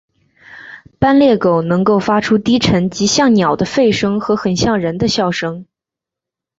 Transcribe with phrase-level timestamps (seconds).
[0.97, 5.67] 斑鬣狗能够发出低沉及像鸟的吠声和很像人的笑声。